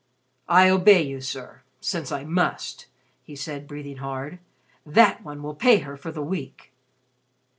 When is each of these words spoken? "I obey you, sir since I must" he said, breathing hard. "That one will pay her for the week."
"I 0.49 0.67
obey 0.67 1.03
you, 1.03 1.21
sir 1.21 1.61
since 1.79 2.11
I 2.11 2.23
must" 2.23 2.87
he 3.23 3.35
said, 3.35 3.67
breathing 3.67 3.97
hard. 3.97 4.39
"That 4.83 5.23
one 5.23 5.43
will 5.43 5.53
pay 5.53 5.77
her 5.85 5.95
for 5.95 6.11
the 6.11 6.23
week." 6.23 6.71